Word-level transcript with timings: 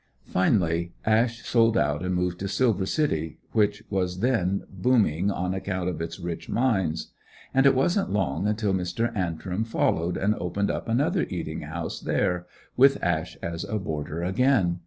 Finally 0.25 0.93
Ash 1.05 1.43
sold 1.43 1.77
out 1.77 2.03
and 2.03 2.15
moved 2.15 2.39
to 2.39 2.47
Silver 2.47 2.87
City, 2.87 3.37
which 3.51 3.83
was 3.91 4.19
then 4.21 4.63
booming 4.67 5.29
on 5.29 5.53
account 5.53 5.87
of 5.87 6.01
its 6.01 6.19
rich 6.19 6.49
mines. 6.49 7.13
And 7.53 7.67
it 7.67 7.75
wasn't 7.75 8.09
long 8.11 8.47
until 8.47 8.73
Mr. 8.73 9.15
Antrim 9.15 9.63
followed 9.63 10.17
and 10.17 10.33
opened 10.33 10.71
up 10.71 10.89
another 10.89 11.27
eating 11.29 11.59
house 11.61 11.99
there, 11.99 12.47
with 12.75 12.97
Ash 13.03 13.37
as 13.43 13.63
a 13.63 13.77
boarder 13.77 14.23
again. 14.23 14.79